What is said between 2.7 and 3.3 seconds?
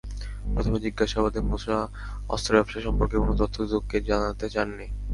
সম্পর্কে